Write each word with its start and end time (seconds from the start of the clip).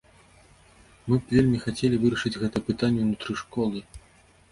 Мы 1.11 1.15
б 1.19 1.23
вельмі 1.37 1.57
хацелі 1.65 1.99
вырашыць 2.05 2.33
гэтае 2.43 2.63
пытанне 2.71 3.05
ўнутры 3.05 3.37
школы. 3.43 3.83